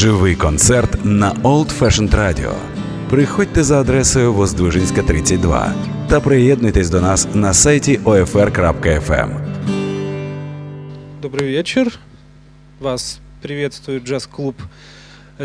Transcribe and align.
Живий 0.00 0.34
концерт 0.34 1.04
на 1.04 1.32
Old 1.32 1.78
Fashioned 1.78 2.14
Radio. 2.14 2.54
Приходьте 3.10 3.62
за 3.62 3.80
адресою 3.80 4.32
Воздвижинська, 4.32 5.02
32 5.02 5.74
та 6.08 6.20
приєднуйтесь 6.20 6.90
до 6.90 7.00
нас 7.00 7.28
на 7.34 7.54
сайті 7.54 7.98
OFR.FM. 8.04 9.30
Добрый 11.22 11.48
вечер. 11.56 11.98
Вас 12.78 13.20
приветствует 13.42 14.04
джаз-клуб 14.04 14.54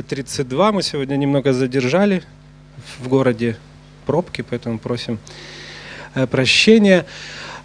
32. 0.08 0.72
Мы 0.72 0.84
сегодня 0.84 1.18
немного 1.18 1.54
задержали 1.54 2.22
в 3.04 3.10
городе 3.10 3.58
пробки, 4.06 4.44
поэтому 4.50 4.80
просим 4.80 5.20
э, 6.16 6.28
прощения. 6.28 7.04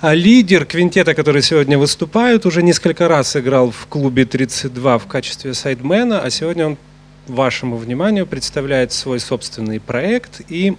А 0.02 0.14
лидер 0.14 0.64
квинтета, 0.64 1.14
который 1.14 1.42
сегодня 1.42 1.76
выступает, 1.76 2.46
уже 2.46 2.62
несколько 2.62 3.06
раз 3.06 3.36
играл 3.36 3.70
в 3.70 3.86
клубе 3.86 4.24
32 4.24 4.96
в 4.96 5.06
качестве 5.06 5.52
сайдмена, 5.52 6.22
а 6.22 6.30
сегодня 6.30 6.68
он 6.68 6.78
вашему 7.26 7.76
вниманию 7.76 8.26
представляет 8.26 8.92
свой 8.92 9.20
собственный 9.20 9.78
проект. 9.78 10.40
И 10.48 10.74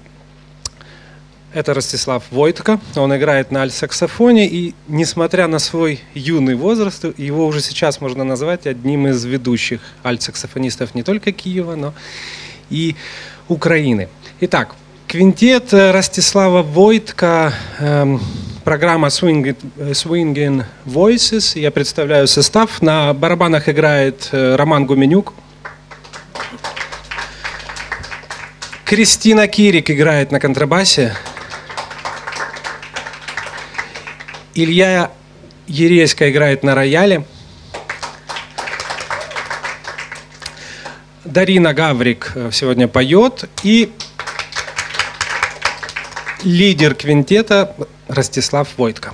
это 1.54 1.76
Ростислав 1.76 2.24
Войтко. 2.32 2.80
Он 2.96 3.16
играет 3.16 3.52
на 3.52 3.62
альт-саксофоне, 3.62 4.48
и 4.48 4.74
несмотря 4.88 5.48
на 5.48 5.60
свой 5.60 6.00
юный 6.16 6.56
возраст, 6.56 7.06
его 7.20 7.46
уже 7.46 7.62
сейчас 7.62 8.02
можно 8.02 8.24
назвать 8.24 8.66
одним 8.66 9.06
из 9.06 9.24
ведущих 9.24 9.82
альт-саксофонистов 10.04 10.96
не 10.96 11.04
только 11.04 11.32
Киева, 11.32 11.76
но 11.76 11.94
и 12.72 12.96
Украины. 13.48 14.10
Итак, 14.40 14.74
квинтет 15.12 15.74
Ростислава 15.74 16.62
Войтко 16.62 17.54
эм, 17.80 18.22
программа 18.64 19.10
Swing, 19.10 19.58
Swinging 19.92 20.64
Voices. 20.86 21.60
Я 21.60 21.70
представляю 21.70 22.30
состав. 22.30 22.82
На 22.82 23.14
барабанах 23.14 23.68
играет 23.68 24.30
э, 24.32 24.56
Роман 24.56 24.86
Гуменюк. 24.86 25.34
Кристина 28.86 29.50
Кирик 29.50 29.92
играет 29.92 30.32
на 30.32 30.40
контрабасе. 30.40 31.14
Илья 34.54 35.12
Ереська 35.68 36.32
играет 36.32 36.64
на 36.64 36.74
рояле. 36.74 37.26
Дарина 41.26 41.74
Гаврик 41.74 42.32
э, 42.34 42.50
сегодня 42.54 42.88
поет. 42.88 43.50
И 43.64 43.92
лидер 46.44 46.96
квинтета 46.96 47.76
Ростислав 48.08 48.68
Войтко. 48.78 49.12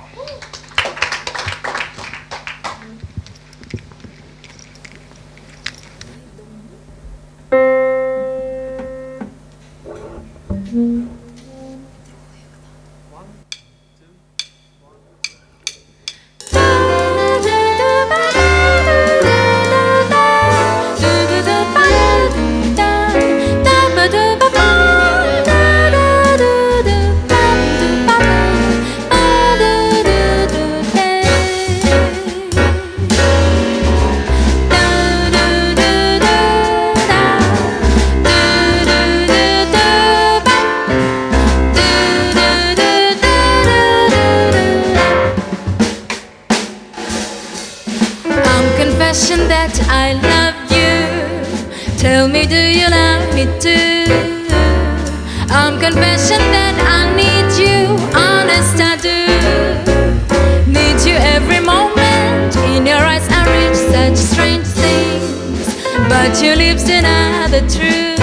But 66.29 66.43
your 66.43 66.57
lips 66.57 66.83
deny 66.83 67.47
the 67.47 67.61
truth. 67.61 68.19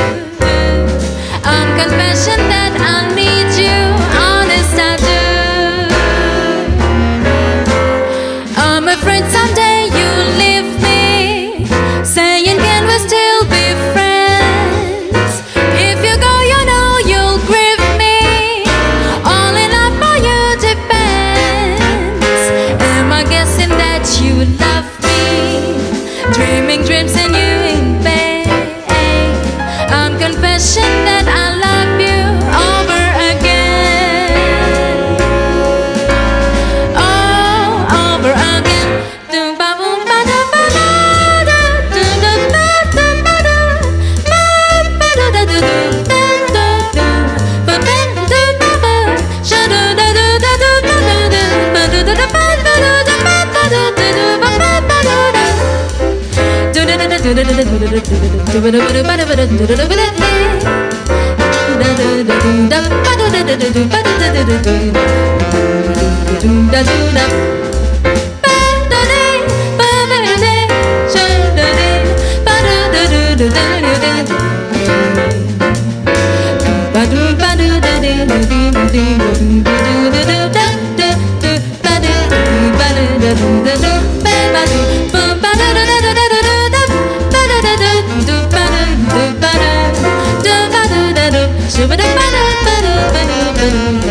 I'm 1.43 1.71
confessing 1.79 2.54
do 58.55 58.85
shu 91.73 91.87
ba 91.89 91.97
da 91.97 92.05
ba 92.19 92.27
da 92.35 92.43
ba 92.67 92.77
da 92.85 92.95
ba 93.15 93.23
da 93.31 93.39
ba 93.57 93.65
da 94.03 94.04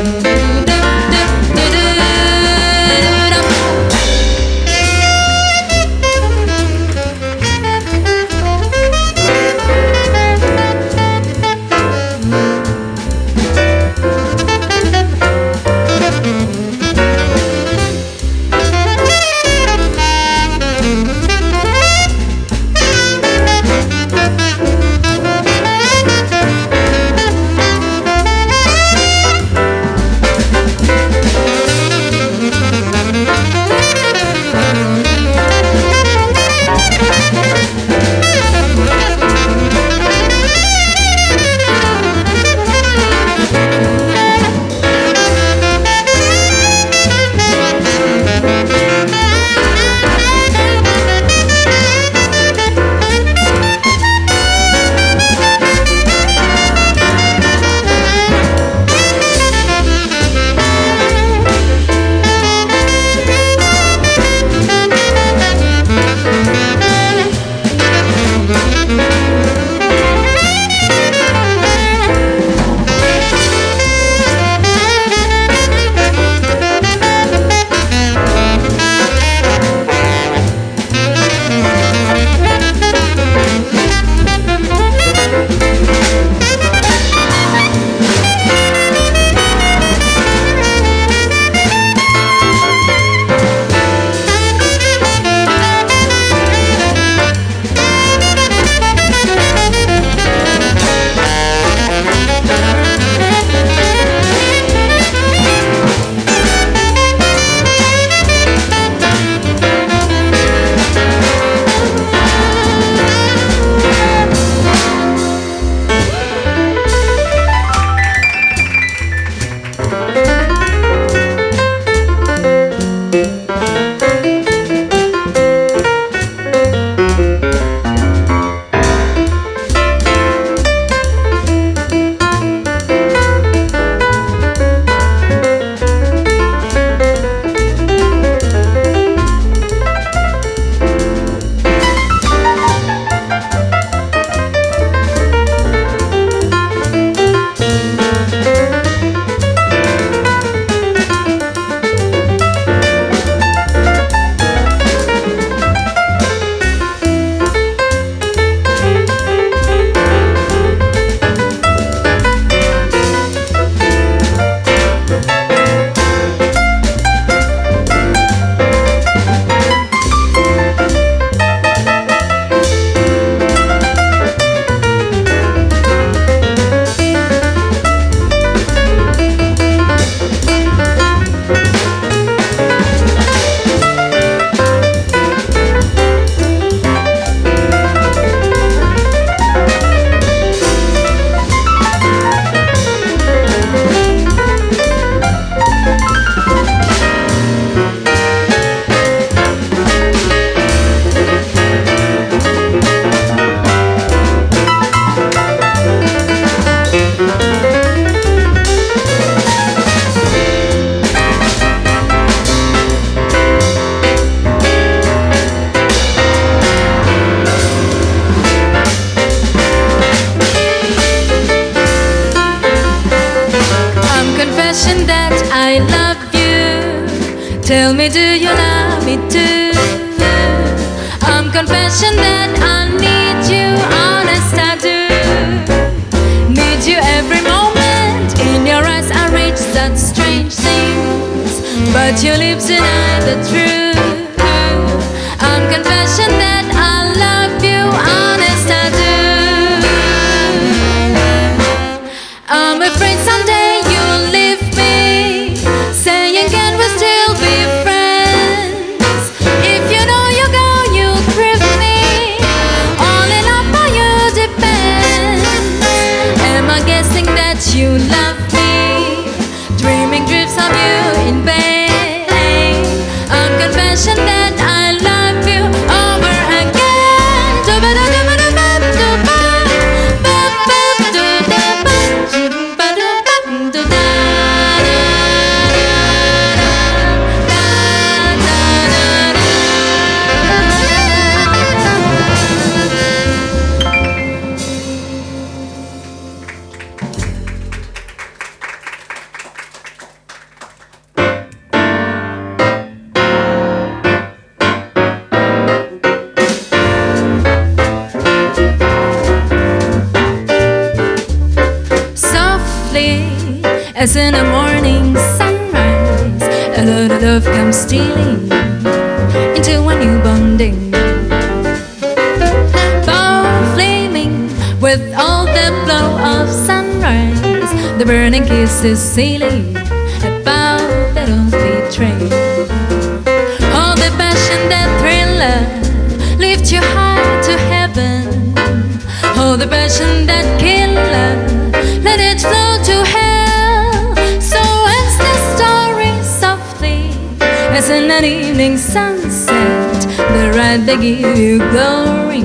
dressing 347.85 348.11
an 348.11 348.23
evening 348.23 348.77
sunset. 348.77 350.01
The 350.17 350.53
ride 350.55 350.85
they 350.85 350.95
give 350.95 351.37
you 351.37 351.57
glory. 351.57 352.43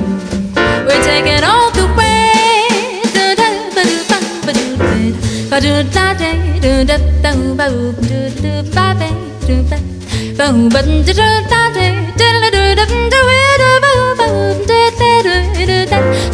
We're 0.85 1.03
taking 1.03 1.43
all 1.43 1.71
the 1.71 1.87
way. 1.97 2.09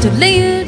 To 0.02 0.12
leave 0.20 0.65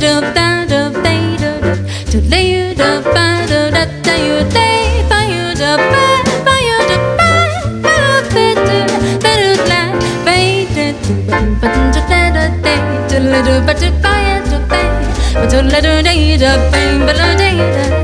Let 15.72 15.86
her 15.86 16.02
day 16.02 16.38
to 16.38 16.72
fame, 16.72 17.06
but 17.06 17.18
her 17.18 17.36
day 17.38 17.97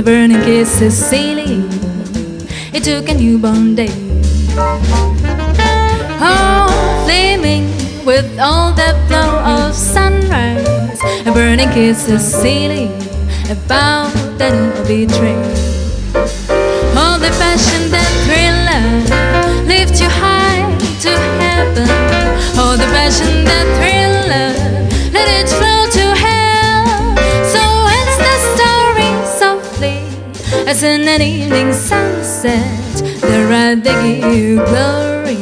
the 0.00 0.10
burning 0.10 0.40
kiss 0.44 0.80
is 0.80 0.96
silly. 0.96 1.60
It 2.72 2.84
took 2.84 3.10
a 3.10 3.14
newborn 3.14 3.74
day. 3.74 3.92
Oh, 6.18 7.04
flaming 7.04 7.66
with 8.06 8.26
all 8.38 8.72
the 8.72 8.96
glow 9.08 9.30
of 9.44 9.74
sunrise, 9.74 10.98
a 11.26 11.32
burning 11.32 11.68
kiss 11.68 12.08
is 12.08 12.24
silly 12.24 12.86
about 13.50 14.10
the 14.38 14.48
new 14.56 14.72
betrayal. 14.88 15.44
All 16.96 17.18
the 17.18 17.32
passion 17.36 17.90
that 17.92 18.10
thriller 18.24 18.86
lift 19.68 20.00
you 20.00 20.08
high 20.08 20.64
to 21.04 21.12
heaven. 21.44 21.88
All 22.58 22.74
the 22.78 22.88
passion 22.96 23.44
that 23.44 23.66
thriller 23.76 23.99
in 30.82 31.06
an 31.08 31.20
evening 31.20 31.72
sunset. 31.72 32.94
The 33.20 33.46
ride 33.50 33.84
they 33.84 34.20
give 34.20 34.64
glory. 34.66 35.36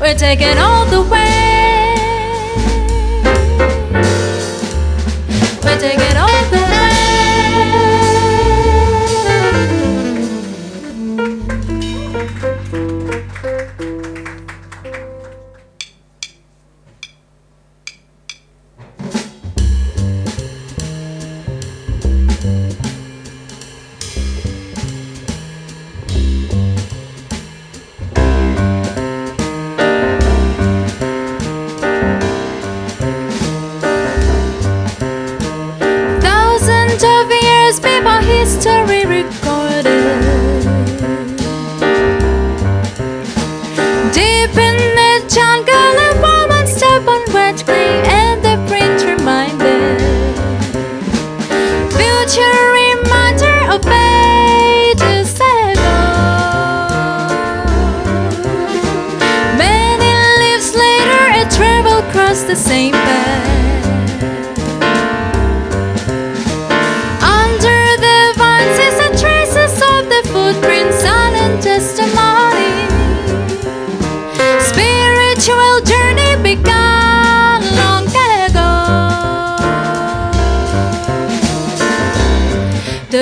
We're 0.00 0.14
taking 0.14 0.58
all 0.58 0.84
the 0.86 1.02
way. 1.10 1.49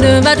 푸르마 0.00 0.34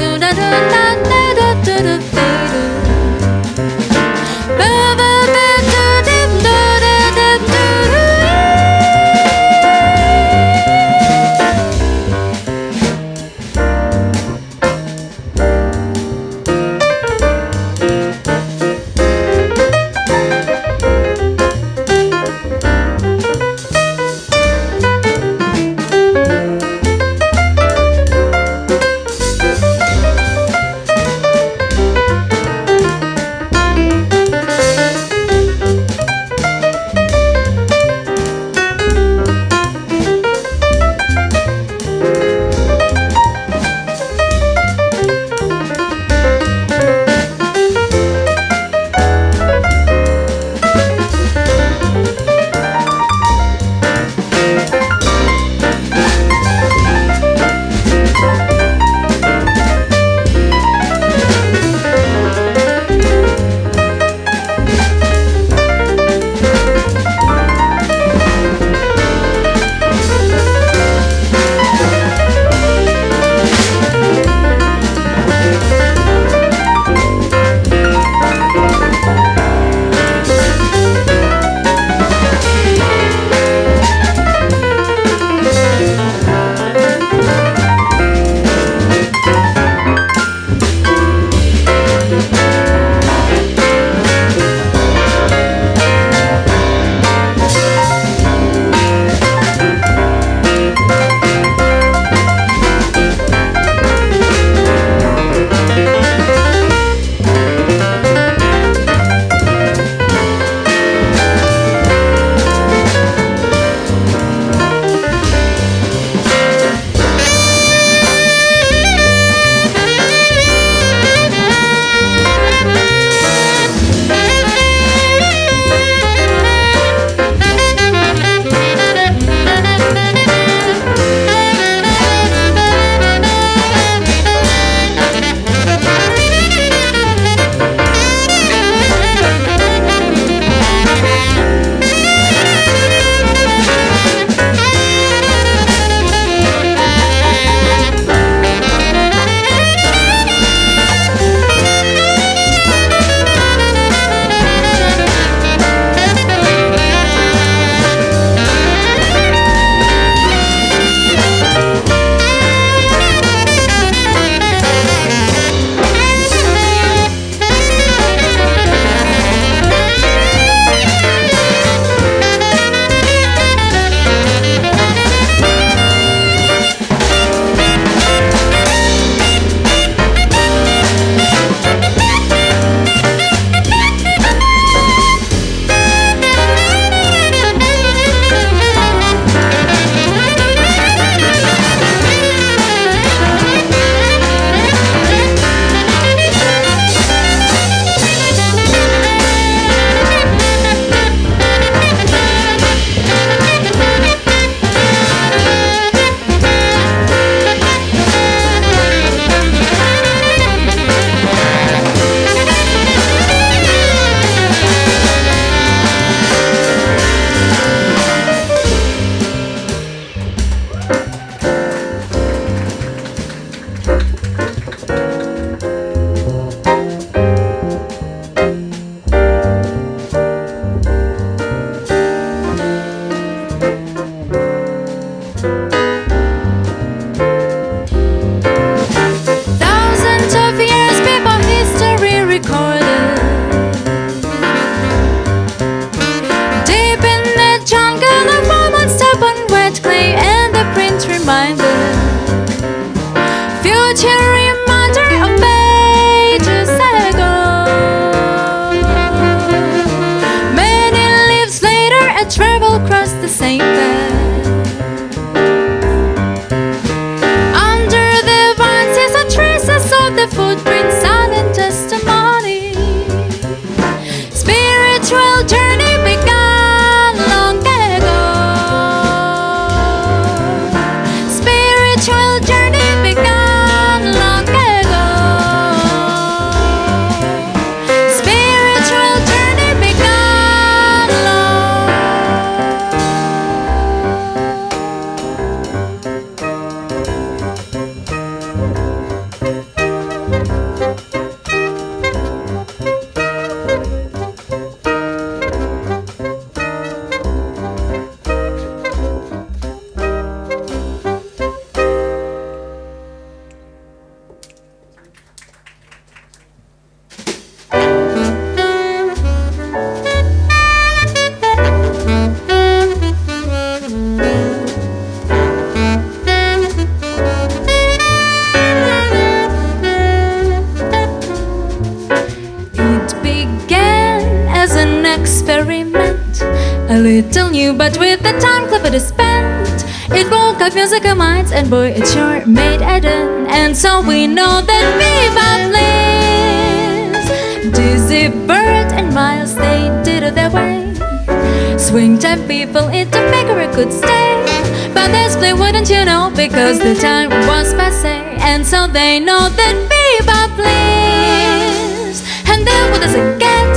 because 356.46 356.78
the 356.78 356.94
time 356.94 357.28
was 357.46 357.74
passe. 357.74 358.16
And 358.50 358.64
so 358.66 358.86
they 358.86 359.20
know 359.20 359.50
that 359.60 359.74
bebop 359.90 360.52
lives. 360.56 362.24
And 362.48 362.66
then 362.66 362.82
what 362.90 363.02
does 363.02 363.14
it 363.14 363.38
get? 363.38 363.72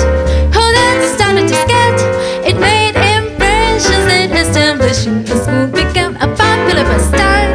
Who 0.55 0.63
then 0.77 0.97
started 1.15 1.45
to 1.51 1.57
sketch? 1.65 2.01
It 2.47 2.55
made 2.55 2.95
impressions 2.95 4.05
that 4.07 4.31
establishing 4.31 5.27
a 5.33 5.35
school 5.43 5.67
became 5.75 6.15
a 6.25 6.27
popular 6.39 6.85
pastime. 6.91 7.51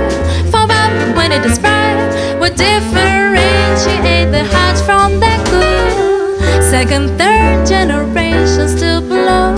For 0.53 0.68
up 0.83 0.92
when 1.16 1.33
it 1.33 1.44
is 1.51 1.59
prime, 1.59 2.01
would 2.40 2.57
differentiate 2.57 4.29
the 4.37 4.44
hot 4.53 4.77
from 4.85 5.21
the 5.25 5.35
cool. 5.49 6.61
Second, 6.61 7.16
third 7.16 7.66
generation 7.66 8.68
still 8.68 9.01
below. 9.01 9.57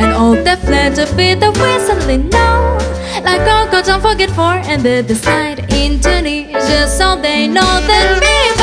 And 0.00 0.14
all 0.14 0.32
that 0.46 0.60
fled 0.60 0.94
to 0.96 1.04
be 1.14 1.34
the 1.34 1.50
we 1.60 1.70
suddenly 1.86 2.16
know. 2.16 2.45
Like 2.45 2.45
Coco, 2.45 2.45
don't 3.96 4.12
forget 4.12 4.30
for 4.30 4.56
and 4.70 4.82
the 4.82 5.02
decide 5.02 5.72
Indonesia, 5.72 6.86
so 6.86 7.16
they 7.16 7.48
know 7.48 7.62
that 7.62 8.20
bebop 8.22 8.55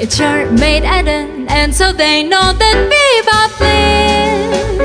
and 0.00 0.20
it 0.20 0.52
made 0.58 0.84
Eden. 0.84 1.46
And 1.48 1.74
so 1.74 1.92
they 1.92 2.22
know 2.22 2.52
that 2.52 2.76
bebop 2.90 3.60
lives. 3.60 4.80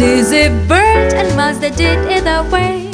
Dizzy 0.00 0.48
Bird 0.66 1.12
and 1.12 1.36
Miles, 1.36 1.58
they 1.60 1.70
did 1.70 1.98
it 2.10 2.24
that 2.24 2.50
way. 2.50 2.90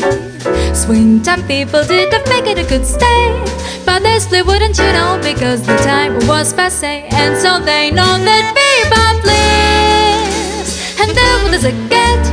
Swing 0.74 1.22
time 1.22 1.46
people 1.46 1.84
did 1.84 2.10
to 2.10 2.18
make 2.28 2.46
it 2.46 2.58
a 2.58 2.64
good 2.68 2.84
stay. 2.84 3.44
But 3.84 4.02
they 4.02 4.18
split, 4.18 4.44
wouldn't 4.46 4.76
you 4.78 4.92
know, 4.92 5.20
because 5.22 5.62
the 5.62 5.76
time 5.76 6.14
was 6.26 6.52
passe. 6.52 7.06
And 7.12 7.36
so 7.38 7.60
they 7.60 7.90
know 7.92 8.18
that 8.18 8.54
bebop 8.56 9.22
lives. 9.24 11.00
And 11.00 11.10
there 11.14 11.38
was 11.50 11.64
a 11.64 11.72
cat 11.88 12.26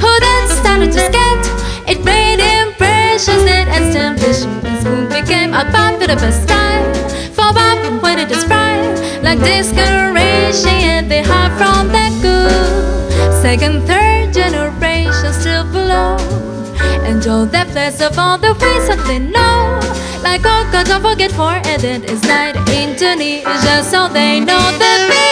who 0.00 0.10
then 0.20 0.48
started 0.48 0.92
to 0.92 1.00
scat. 1.10 1.42
It 1.88 2.04
made 2.04 2.38
impressions 2.38 3.44
that 3.50 3.66
established 3.82 4.46
his 4.64 4.84
moon 4.84 5.08
became 5.08 5.54
a 5.54 5.64
popular 5.72 6.14
pastime. 6.14 6.59
Like 9.40 9.64
discoration, 9.64 11.08
they 11.08 11.22
hide 11.22 11.52
from 11.58 11.88
that 11.88 12.12
good. 12.22 13.32
Second, 13.42 13.86
third 13.86 14.32
generation 14.32 15.32
still 15.32 15.64
below. 15.64 16.16
Enjoy 17.04 17.44
the 17.46 17.64
flash 17.72 18.00
of 18.00 18.18
all 18.18 18.38
the 18.38 18.52
ways 18.52 18.88
that 18.88 19.02
they 19.06 19.18
know. 19.18 19.80
Like 20.22 20.42
Coco, 20.42 20.84
don't 20.84 21.02
forget 21.02 21.32
for 21.32 21.56
Eden 21.68 22.04
is 22.04 22.22
night 22.22 22.56
in 22.70 22.96
Tunisia, 22.96 23.82
so 23.82 24.08
they 24.08 24.40
know 24.40 24.64
the 24.78 24.92
people 25.08 25.29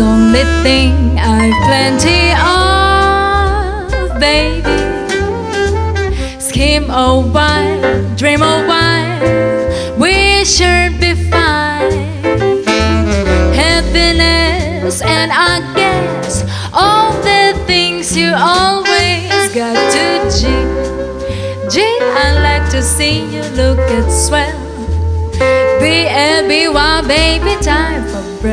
only 0.00 0.44
thing 0.62 0.99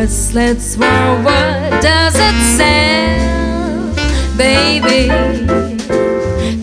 bracelets. 0.07 0.77
Well, 0.77 1.21
what 1.21 1.81
does 1.81 2.15
it 2.15 2.37
sell, 2.55 3.93
baby? 4.37 5.09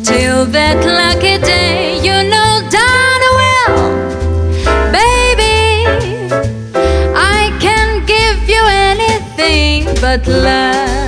Till 0.03 0.47
that 0.47 0.81
lucky 0.87 1.37
day, 1.45 1.99
you 1.99 2.17
know 2.31 2.63
darn 2.73 3.23
well, 3.41 3.77
baby. 4.91 6.33
I 7.15 7.53
can 7.61 8.07
give 8.07 8.49
you 8.49 8.63
anything 8.67 9.95
but 10.01 10.27
love. 10.27 11.04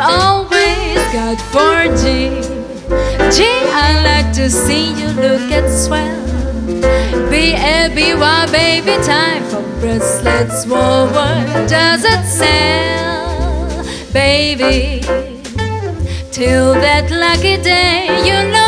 Always 0.00 0.98
got 1.12 1.40
for 1.52 1.84
G. 1.96 2.30
Gee, 3.30 3.62
I 3.70 4.02
like 4.02 4.32
to 4.34 4.50
see 4.50 4.92
you 4.92 5.08
look 5.08 5.52
at 5.52 5.68
swell. 5.68 6.16
B 7.30 7.54
A 7.54 7.90
B 7.94 8.14
Y, 8.14 8.46
baby, 8.50 8.96
time 9.04 9.44
for 9.44 9.62
bracelets. 9.80 10.66
What 10.66 11.68
does 11.68 12.04
it 12.04 12.24
sell, 12.24 13.84
baby? 14.12 15.02
Till 16.32 16.74
that 16.74 17.10
lucky 17.10 17.62
day, 17.62 18.06
you 18.24 18.50
know 18.50 18.59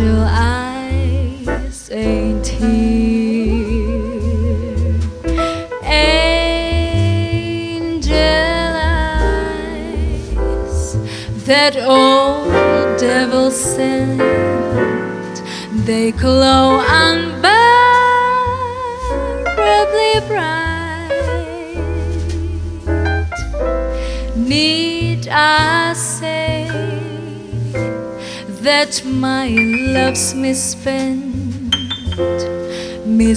angel 0.00 0.22
eyes 0.28 0.57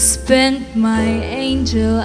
misspent 0.02 0.76
my 0.76 1.06
angel 1.44 2.02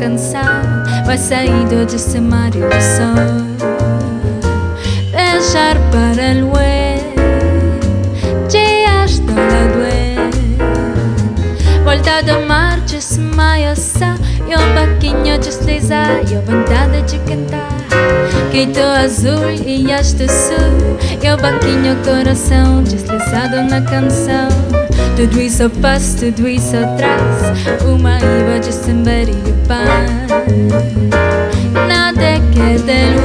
canção 0.00 0.40
Vai 1.04 1.18
sair 1.18 1.66
desse 1.66 2.18
mar 2.18 2.48
e 2.48 2.60
do 2.60 2.80
sol 2.80 3.14
Deixar 5.12 5.76
para 5.90 6.32
luar 6.40 6.98
Dias 8.48 9.18
do 9.18 9.34
lado 9.34 9.80
Volta 11.84 12.22
do 12.22 12.46
mar, 12.46 12.80
desmaia 12.80 13.74
E 14.48 14.54
o 14.54 14.74
baquinho 14.74 15.38
desliza 15.38 16.22
E 16.30 16.34
a 16.34 16.40
vontade 16.40 17.02
de 17.02 17.18
cantar. 17.18 17.68
Queito 18.50 18.80
azul 18.80 19.50
e 19.50 19.92
este 19.92 20.26
sul 20.28 20.98
E 21.22 21.30
o 21.30 21.36
baquinho 21.36 21.96
coração 22.04 22.82
Deslizado 22.82 23.62
na 23.68 23.82
canção 23.82 24.79
tudo 25.16 25.40
isso 25.40 25.62
eu 25.62 25.70
passo, 25.70 26.16
tudo 26.18 26.48
isso 26.48 26.74
eu 26.74 26.86
traço 26.96 27.84
Uma 27.86 28.16
riba 28.18 28.58
de 28.60 28.72
samba 28.72 29.10
e 29.10 29.68
paz. 29.68 30.10
Nada 31.88 32.22
é 32.22 32.40
que 32.52 32.82
der 32.82 33.19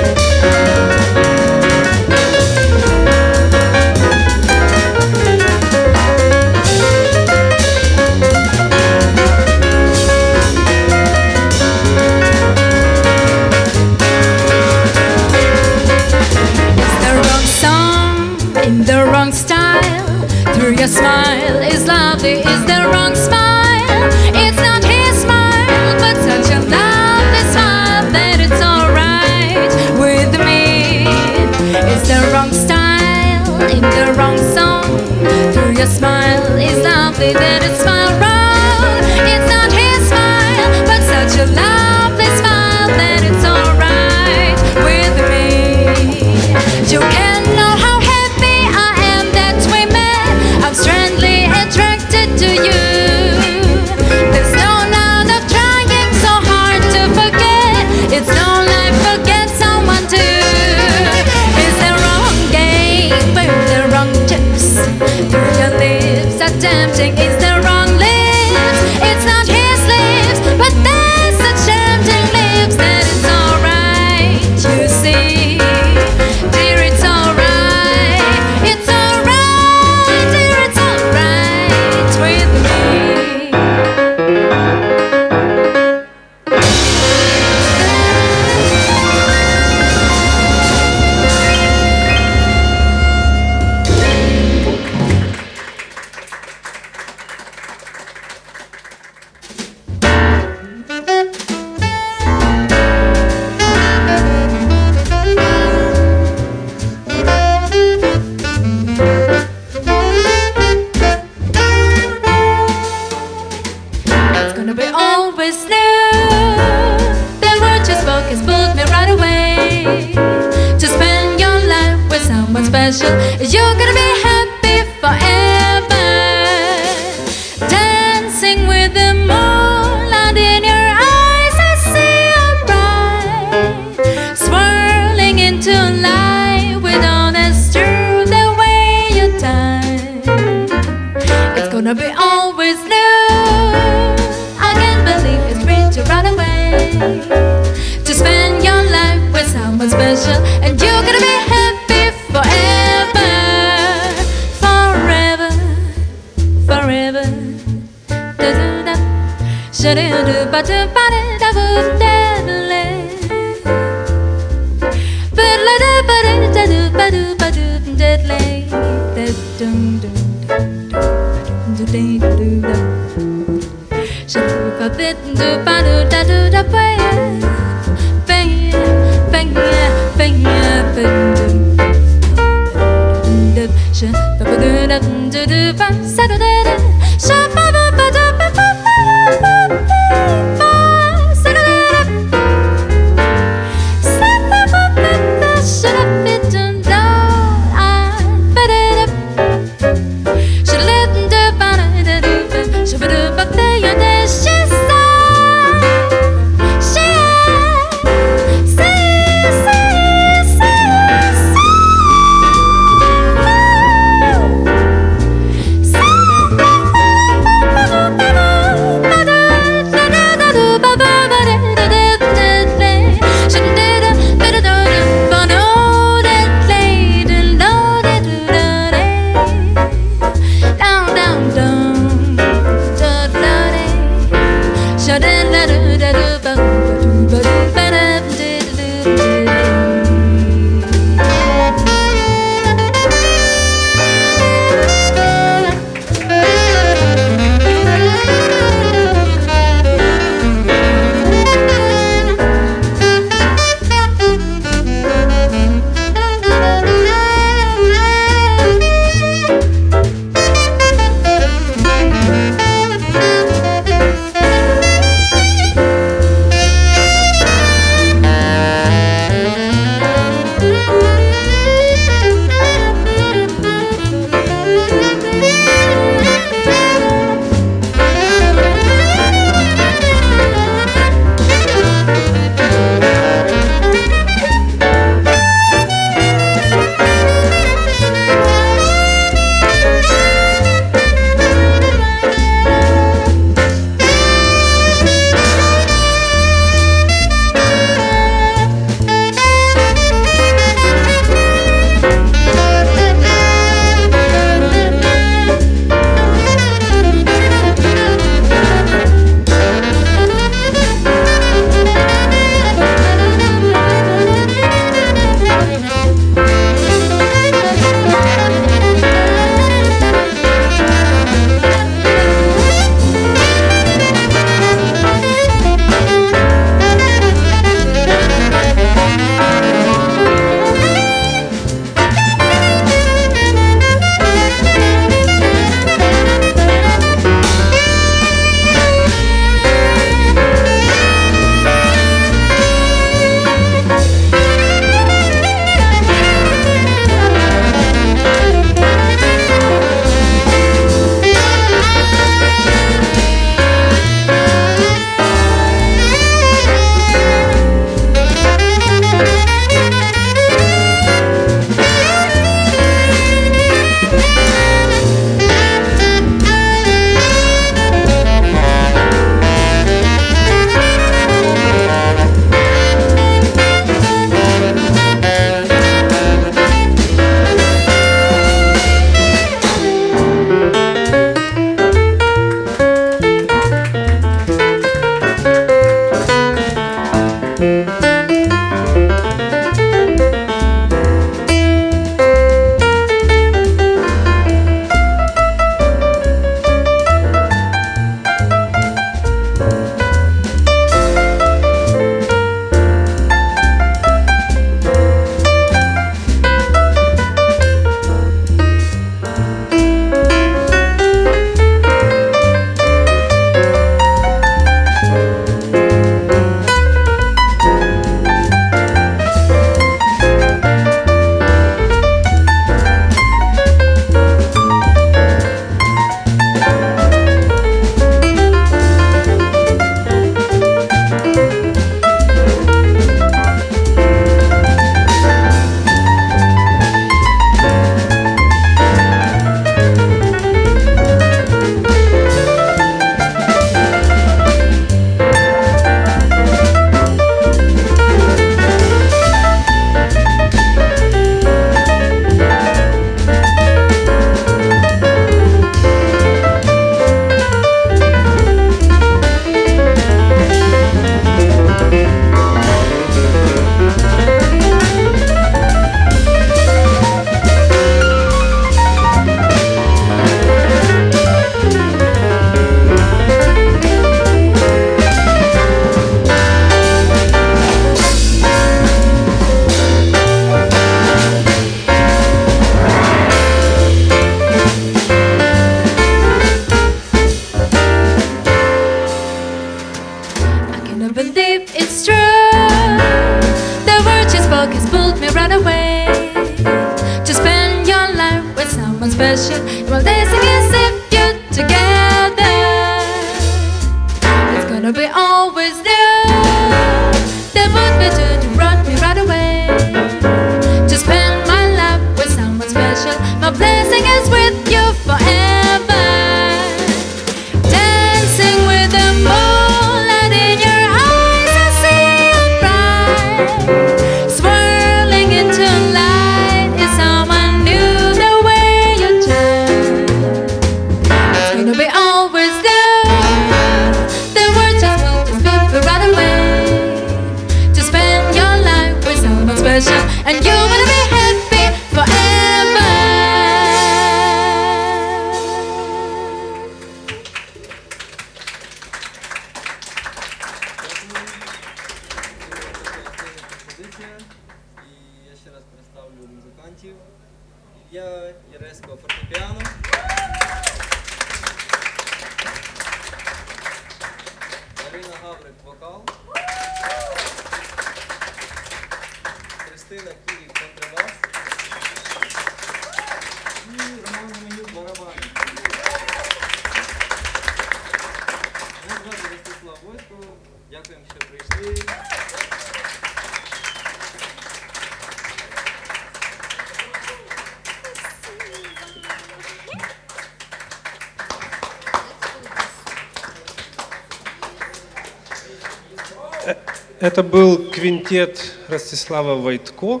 Это 597.12 597.22
был 597.22 597.68
квинтет 597.68 598.54
Ростислава 598.68 599.34
Войтко. 599.34 600.00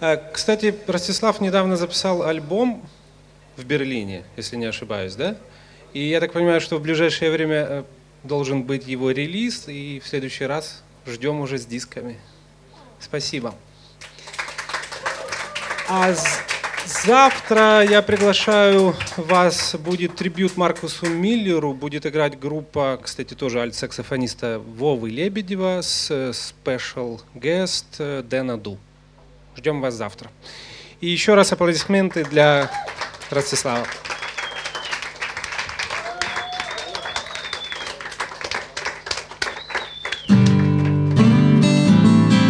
Э, 0.00 0.18
Кстати, 0.34 0.74
Ростислав 0.86 1.40
недавно 1.40 1.78
записал 1.78 2.24
альбом 2.24 2.86
в 3.56 3.64
Берлине, 3.64 4.24
если 4.36 4.56
не 4.56 4.66
ошибаюсь, 4.66 5.14
да? 5.14 5.38
И 5.94 6.06
я 6.06 6.20
так 6.20 6.34
понимаю, 6.34 6.60
что 6.60 6.76
в 6.76 6.82
ближайшее 6.82 7.30
время 7.30 7.56
э, 7.56 7.84
должен 8.22 8.64
быть 8.64 8.86
его 8.86 9.10
релиз, 9.12 9.66
и 9.66 9.98
в 10.04 10.06
следующий 10.06 10.44
раз 10.44 10.82
ждем 11.06 11.40
уже 11.40 11.56
с 11.56 11.64
дисками. 11.64 12.20
Спасибо. 13.00 13.54
А 15.88 16.14
завтра 17.04 17.82
я 17.82 18.02
приглашаю 18.02 18.94
вас, 19.16 19.74
будет 19.74 20.16
трибют 20.16 20.56
Маркусу 20.56 21.06
Миллеру, 21.06 21.74
будет 21.74 22.06
играть 22.06 22.38
группа, 22.38 22.98
кстати, 23.02 23.34
тоже 23.34 23.60
альт-саксофониста 23.60 24.58
Вовы 24.58 25.10
Лебедева 25.10 25.80
с 25.82 26.10
э, 26.10 26.30
special 26.30 27.20
guest 27.34 27.84
э, 27.98 28.22
Дэна 28.22 28.58
Ду. 28.58 28.78
Ждем 29.56 29.80
вас 29.80 29.94
завтра. 29.94 30.30
И 31.00 31.08
еще 31.08 31.34
раз 31.34 31.52
аплодисменты 31.52 32.24
для 32.24 32.70
Ростислава. 33.30 33.86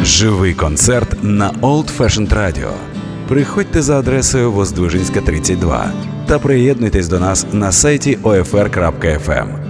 Живий 0.05 0.55
концерт 0.55 1.23
на 1.23 1.51
Old 1.63 1.87
Fashioned 1.87 2.29
Radio. 2.29 3.02
Приходьте 3.29 3.83
за 3.83 3.99
адресою 3.99 4.53
Воздвижинська 4.53 5.21
32 5.21 5.93
та 6.29 6.39
приєднуйтесь 6.39 7.09
до 7.09 7.21
нас 7.21 7.47
на 7.53 7.73
сайті 7.73 8.19
OFR.FM. 8.23 9.62